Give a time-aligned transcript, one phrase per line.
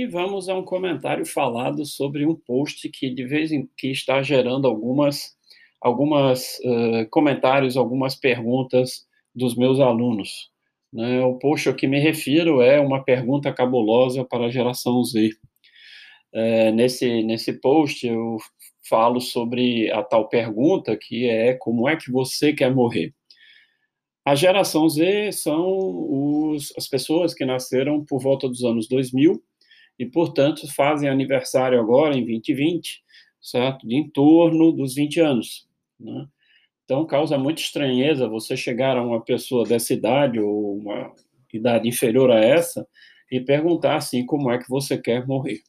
[0.00, 4.22] e vamos a um comentário falado sobre um post que de vez em que está
[4.22, 5.38] gerando algumas
[5.80, 10.50] algumas uh, comentários, algumas perguntas dos meus alunos.
[10.92, 11.22] Né?
[11.24, 15.30] O post a que me refiro é uma pergunta cabulosa para a geração Z.
[16.32, 18.36] É, nesse, nesse post eu
[18.88, 23.14] falo sobre a tal pergunta que é como é que você quer morrer?
[24.24, 25.66] A geração Z são
[26.52, 29.42] os, as pessoas que nasceram por volta dos anos 2000
[30.00, 33.02] e, portanto, fazem aniversário agora em 2020,
[33.38, 33.86] certo?
[33.86, 35.68] De em torno dos 20 anos.
[36.00, 36.26] Né?
[36.82, 41.12] Então, causa muita estranheza você chegar a uma pessoa dessa idade ou uma
[41.52, 42.88] idade inferior a essa
[43.30, 45.60] e perguntar assim como é que você quer morrer.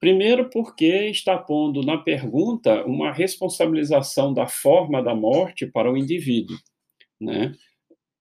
[0.00, 6.56] Primeiro, porque está pondo na pergunta uma responsabilização da forma da morte para o indivíduo,
[7.20, 7.54] né?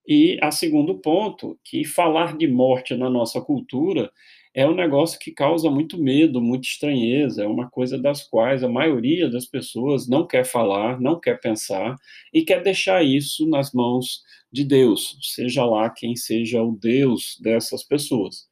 [0.06, 4.12] E a segundo ponto, que falar de morte na nossa cultura
[4.54, 8.70] é um negócio que causa muito medo, muita estranheza, é uma coisa das quais a
[8.70, 11.96] maioria das pessoas não quer falar, não quer pensar
[12.32, 17.84] e quer deixar isso nas mãos de Deus, seja lá quem seja o Deus dessas
[17.84, 18.48] pessoas,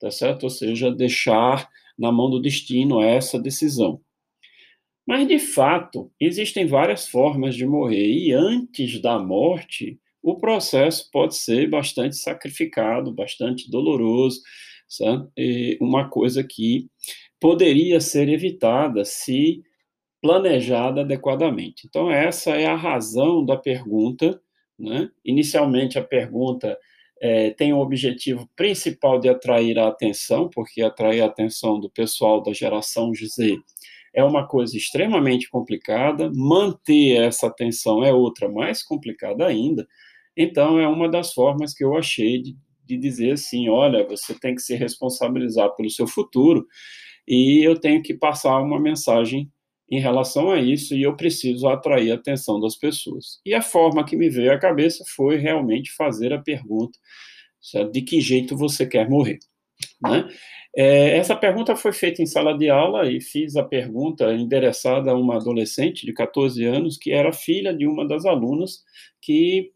[0.00, 0.44] tá certo?
[0.44, 4.00] Ou seja, deixar na mão do destino essa decisão.
[5.06, 11.36] Mas, de fato, existem várias formas de morrer, e antes da morte, o processo pode
[11.36, 14.40] ser bastante sacrificado, bastante doloroso,
[14.96, 15.28] sabe?
[15.80, 16.88] uma coisa que
[17.40, 19.62] poderia ser evitada se
[20.22, 21.86] planejada adequadamente.
[21.86, 24.40] Então, essa é a razão da pergunta.
[24.78, 25.10] Né?
[25.24, 26.78] Inicialmente, a pergunta
[27.20, 32.42] é, tem o objetivo principal de atrair a atenção, porque atrair a atenção do pessoal
[32.42, 33.58] da geração Z
[34.14, 39.86] é uma coisa extremamente complicada, manter essa atenção é outra mais complicada ainda.
[40.36, 44.54] Então, é uma das formas que eu achei de, de dizer assim: olha, você tem
[44.54, 46.66] que se responsabilizar pelo seu futuro
[47.26, 49.50] e eu tenho que passar uma mensagem
[49.90, 53.40] em relação a isso e eu preciso atrair a atenção das pessoas.
[53.44, 56.98] E a forma que me veio à cabeça foi realmente fazer a pergunta
[57.64, 57.92] certo?
[57.92, 59.38] de que jeito você quer morrer.
[60.02, 60.28] Né?
[60.76, 65.16] É, essa pergunta foi feita em sala de aula e fiz a pergunta endereçada a
[65.16, 68.82] uma adolescente de 14 anos que era filha de uma das alunas
[69.20, 69.72] que,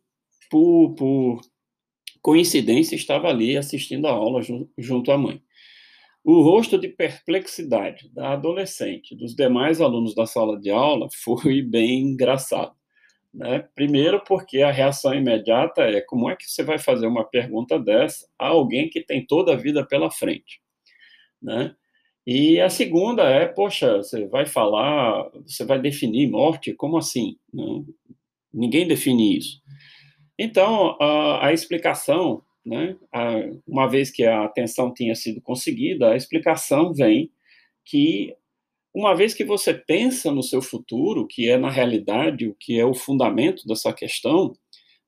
[0.50, 1.40] por, por
[2.22, 4.40] coincidência, estava ali assistindo a aula
[4.78, 5.42] junto à mãe.
[6.24, 12.00] O rosto de perplexidade da adolescente dos demais alunos da sala de aula foi bem
[12.00, 12.72] engraçado.
[13.32, 13.60] Né?
[13.74, 18.26] Primeiro, porque a reação imediata é: como é que você vai fazer uma pergunta dessa
[18.38, 20.60] a alguém que tem toda a vida pela frente?
[21.40, 21.74] Né?
[22.26, 26.74] E a segunda é: poxa, você vai falar, você vai definir morte?
[26.74, 27.38] Como assim?
[27.52, 27.86] Não,
[28.52, 29.62] ninguém define isso.
[30.38, 32.96] Então, a, a explicação né?
[33.66, 37.32] Uma vez que a atenção tinha sido conseguida, a explicação vem
[37.84, 38.36] que
[38.94, 42.84] uma vez que você pensa no seu futuro, que é na realidade o que é
[42.84, 44.54] o fundamento dessa questão,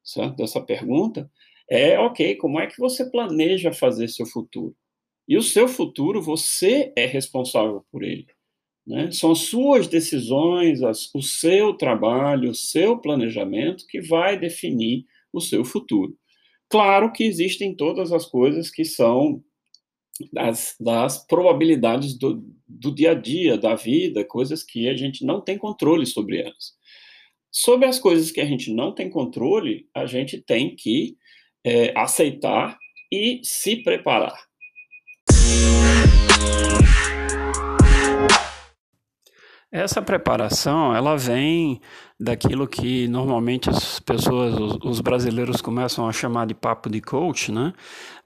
[0.02, 0.36] certo?
[0.36, 1.30] dessa pergunta,
[1.68, 4.74] é ok, como é que você planeja fazer seu futuro?
[5.28, 8.26] E o seu futuro, você é responsável por ele.
[8.86, 9.10] Né?
[9.12, 15.40] São as suas decisões, as, o seu trabalho, o seu planejamento que vai definir o
[15.40, 16.16] seu futuro.
[16.68, 19.42] Claro que existem todas as coisas que são
[20.32, 25.40] das, das probabilidades do, do dia a dia, da vida, coisas que a gente não
[25.40, 26.74] tem controle sobre elas.
[27.50, 31.16] Sobre as coisas que a gente não tem controle, a gente tem que
[31.64, 32.78] é, aceitar
[33.12, 34.38] e se preparar.
[39.72, 41.80] Essa preparação, ela vem
[42.18, 47.52] daquilo que normalmente as pessoas, os, os, brasileiros começam a chamar de papo de coach,
[47.52, 47.72] né?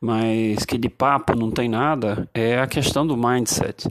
[0.01, 3.87] Mas que de papo não tem nada, é a questão do mindset,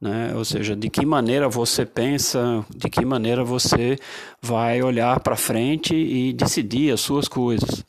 [0.00, 0.32] né?
[0.34, 3.98] Ou seja, de que maneira você pensa, de que maneira você
[4.40, 7.84] vai olhar para frente e decidir as suas coisas,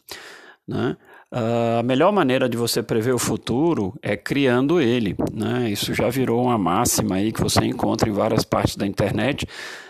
[0.67, 0.97] né?
[1.31, 5.15] a melhor maneira de você prever o futuro é criando ele.
[5.33, 5.69] Né?
[5.69, 9.45] Isso já virou uma máxima aí que você encontra em várias partes da internet.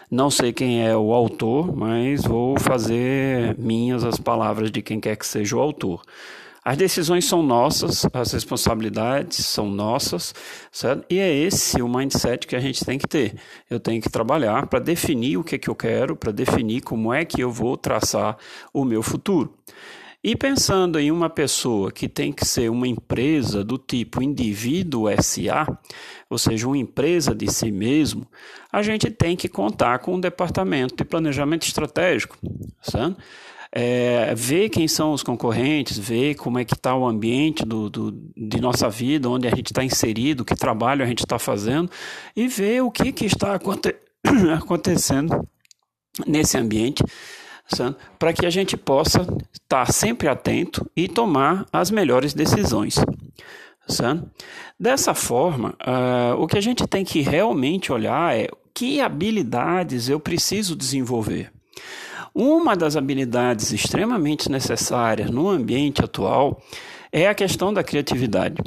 [0.10, 5.16] Não sei quem é o autor, mas vou fazer minhas as palavras de quem quer
[5.16, 6.01] que seja o autor.
[6.63, 10.33] As decisões são nossas, as responsabilidades são nossas,
[10.72, 11.06] certo?
[11.07, 13.36] E é esse o mindset que a gente tem que ter.
[13.69, 17.13] Eu tenho que trabalhar para definir o que, é que eu quero, para definir como
[17.13, 18.36] é que eu vou traçar
[18.74, 19.54] o meu futuro.
[20.27, 25.68] E pensando em uma pessoa que tem que ser uma empresa do tipo indivíduo SA,
[26.27, 28.27] ou seja, uma empresa de si mesmo,
[28.72, 32.36] a gente tem que contar com um departamento de planejamento estratégico,
[32.81, 33.22] certo?
[33.72, 38.12] é, ver quem são os concorrentes, ver como é que está o ambiente do, do,
[38.36, 41.92] de nossa vida, onde a gente está inserido, que trabalho a gente está fazendo,
[42.36, 43.94] e ver o que, que está aconte
[44.57, 45.48] acontecendo
[46.25, 47.04] nesse ambiente,
[48.19, 52.95] para que a gente possa estar sempre atento e tomar as melhores decisões.
[54.79, 60.19] Dessa forma, uh, o que a gente tem que realmente olhar é que habilidades eu
[60.19, 61.51] preciso desenvolver.
[62.33, 66.62] Uma das habilidades extremamente necessárias no ambiente atual
[67.09, 68.62] é a questão da criatividade.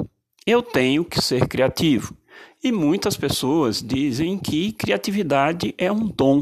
[0.45, 2.15] Eu tenho que ser criativo.
[2.63, 6.41] E muitas pessoas dizem que criatividade é um dom.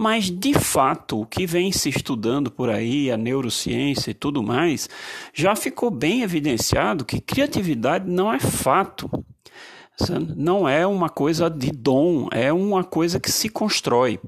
[0.00, 4.88] Mas, de fato, o que vem se estudando por aí, a neurociência e tudo mais,
[5.34, 9.10] já ficou bem evidenciado que criatividade não é fato.
[10.36, 14.20] Não é uma coisa de dom, é uma coisa que se constrói.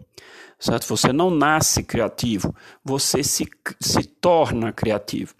[0.59, 0.89] Certo?
[0.89, 2.53] Você não nasce criativo,
[2.85, 5.37] você se, se torna criativo.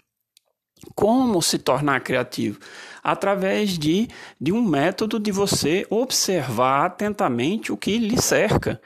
[0.95, 2.57] Como se tornar criativo?
[3.03, 4.07] Através de,
[4.39, 8.81] de um método de você observar atentamente o que lhe cerca.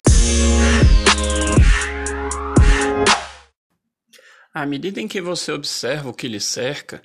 [4.55, 7.01] À medida em que você observa o que lhe cerca,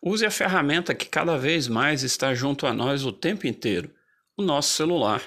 [0.00, 3.90] use a ferramenta que cada vez mais está junto a nós o tempo inteiro,
[4.34, 5.22] o nosso celular.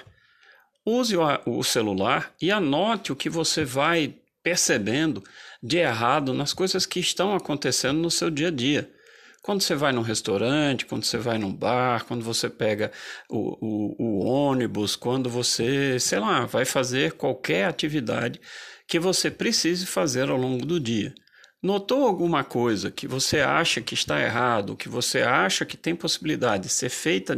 [0.84, 1.14] Use
[1.46, 5.22] o celular e anote o que você vai percebendo
[5.62, 8.90] de errado nas coisas que estão acontecendo no seu dia a dia.
[9.40, 12.90] Quando você vai num restaurante, quando você vai num bar, quando você pega
[13.30, 18.40] o, o, o ônibus, quando você, sei lá, vai fazer qualquer atividade
[18.84, 21.14] que você precise fazer ao longo do dia.
[21.60, 26.64] Notou alguma coisa que você acha que está errado, que você acha que tem possibilidade
[26.64, 27.36] de ser feita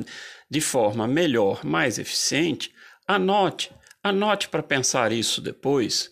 [0.49, 2.70] de forma melhor, mais eficiente?
[3.08, 3.72] Anote,
[4.02, 6.11] anote para pensar isso depois.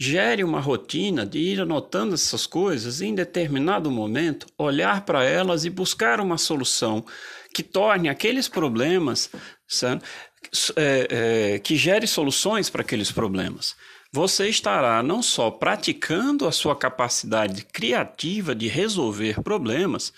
[0.00, 5.66] Gere uma rotina de ir anotando essas coisas e, em determinado momento, olhar para elas
[5.66, 7.04] e buscar uma solução
[7.54, 9.30] que torne aqueles problemas,
[10.74, 13.76] é, é, que gere soluções para aqueles problemas.
[14.14, 20.12] Você estará não só praticando a sua capacidade criativa de resolver problemas,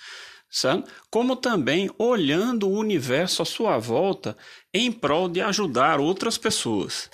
[0.50, 4.37] sabe, como também olhando o universo à sua volta
[4.73, 7.08] em prol de ajudar outras pessoas.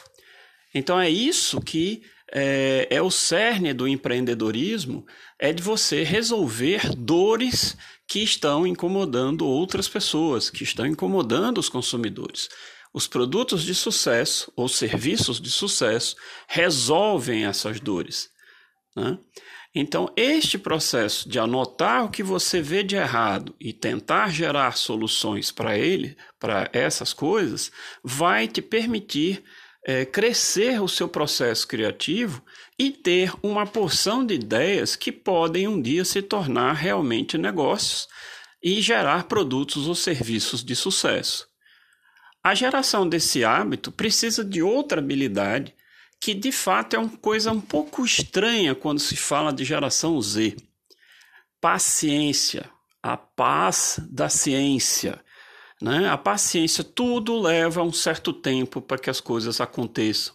[0.75, 5.05] Então é isso que é, é o cerne do empreendedorismo,
[5.39, 7.77] é de você resolver dores
[8.09, 12.49] que estão incomodando outras pessoas, que estão incomodando os consumidores.
[12.93, 16.17] Os produtos de sucesso ou serviços de sucesso
[16.49, 18.31] resolvem essas dores.
[18.97, 19.19] Né?
[19.73, 25.53] Então, este processo de anotar o que você vê de errado e tentar gerar soluções
[25.53, 27.71] para ele, para essas coisas,
[28.03, 29.45] vai te permitir
[29.87, 32.43] é, crescer o seu processo criativo
[32.77, 38.09] e ter uma porção de ideias que podem um dia se tornar realmente negócios
[38.63, 41.50] e gerar produtos ou serviços de sucesso.
[42.43, 45.75] A geração desse hábito precisa de outra habilidade
[46.19, 50.57] que de fato é uma coisa um pouco estranha quando se fala de geração Z.
[51.61, 52.71] Paciência,
[53.03, 55.23] a paz da ciência.
[55.81, 56.09] Né?
[56.09, 60.35] A paciência, tudo leva um certo tempo para que as coisas aconteçam.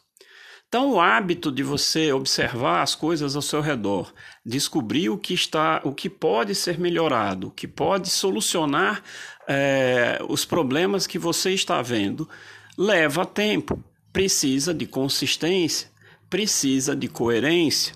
[0.67, 4.11] Então, o hábito de você observar as coisas ao seu redor,
[4.43, 9.03] descobrir o que está, o que pode ser melhorado, o que pode solucionar
[9.47, 12.27] é, os problemas que você está vendo,
[12.77, 15.89] leva tempo, precisa de consistência,
[16.29, 17.93] precisa de coerência.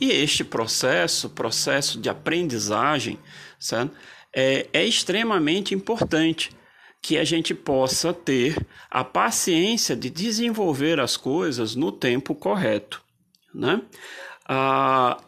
[0.00, 3.18] E este processo, processo de aprendizagem,
[4.34, 6.50] é, é extremamente importante
[7.00, 8.56] que a gente possa ter
[8.90, 13.02] a paciência de desenvolver as coisas no tempo correto.
[13.54, 13.80] Né?
[14.46, 15.18] Ah,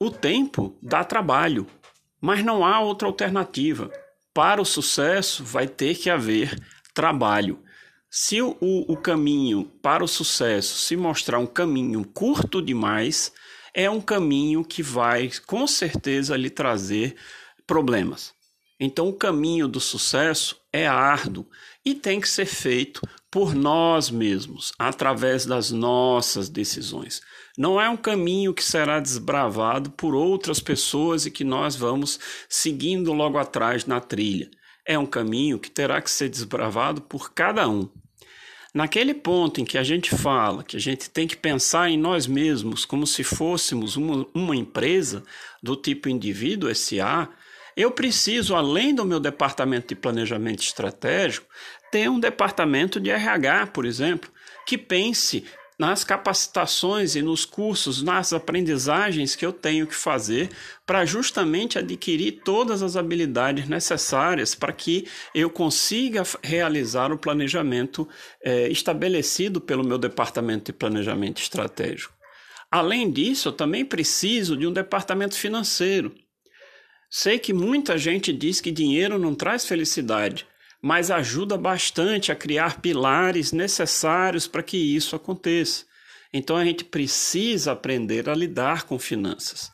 [0.00, 1.66] o tempo dá trabalho,
[2.20, 3.90] mas não há outra alternativa.
[4.38, 6.56] Para o sucesso, vai ter que haver
[6.94, 7.60] trabalho.
[8.08, 13.32] Se o, o caminho para o sucesso se mostrar um caminho curto demais,
[13.74, 17.16] é um caminho que vai com certeza lhe trazer
[17.66, 18.32] problemas.
[18.78, 21.44] Então, o caminho do sucesso é árduo
[21.84, 23.00] e tem que ser feito
[23.30, 27.20] por nós mesmos, através das nossas decisões.
[27.56, 32.18] Não é um caminho que será desbravado por outras pessoas e que nós vamos
[32.48, 34.50] seguindo logo atrás na trilha.
[34.86, 37.88] É um caminho que terá que ser desbravado por cada um.
[38.72, 42.26] Naquele ponto em que a gente fala que a gente tem que pensar em nós
[42.26, 45.22] mesmos como se fôssemos uma, uma empresa
[45.62, 47.28] do tipo indivíduo SA,
[47.78, 51.46] eu preciso, além do meu departamento de planejamento estratégico,
[51.92, 54.28] ter um departamento de RH, por exemplo,
[54.66, 55.44] que pense
[55.78, 60.50] nas capacitações e nos cursos, nas aprendizagens que eu tenho que fazer
[60.84, 68.08] para justamente adquirir todas as habilidades necessárias para que eu consiga realizar o planejamento
[68.42, 72.12] é, estabelecido pelo meu departamento de planejamento estratégico.
[72.68, 76.12] Além disso, eu também preciso de um departamento financeiro.
[77.10, 80.46] Sei que muita gente diz que dinheiro não traz felicidade
[80.80, 85.84] mas ajuda bastante a criar pilares necessários para que isso aconteça.
[86.32, 89.72] Então a gente precisa aprender a lidar com finanças.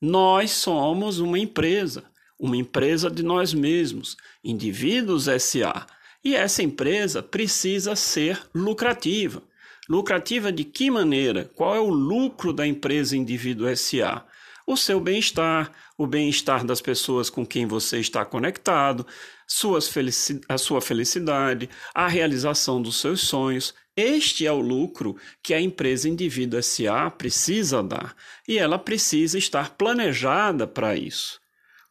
[0.00, 2.04] Nós somos uma empresa,
[2.38, 5.86] uma empresa de nós mesmos, indivíduos SA,
[6.22, 9.42] e essa empresa precisa ser lucrativa.
[9.88, 11.50] Lucrativa de que maneira?
[11.54, 14.25] Qual é o lucro da empresa indivíduo SA?
[14.66, 19.06] O seu bem-estar, o bem-estar das pessoas com quem você está conectado,
[19.46, 23.72] suas felici a sua felicidade, a realização dos seus sonhos.
[23.96, 28.14] Este é o lucro que a empresa indivíduo SA precisa dar
[28.46, 31.40] e ela precisa estar planejada para isso.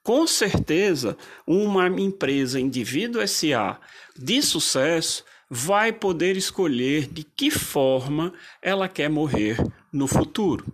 [0.03, 1.17] Com certeza,
[1.47, 3.79] uma empresa indivíduo SA
[4.15, 9.57] de sucesso vai poder escolher de que forma ela quer morrer
[9.91, 10.71] no futuro.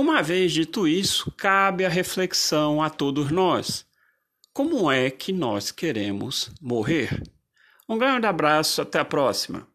[0.00, 3.84] Uma vez dito isso, cabe a reflexão a todos nós.
[4.52, 7.20] Como é que nós queremos morrer?
[7.88, 9.66] Um grande abraço, até a próxima.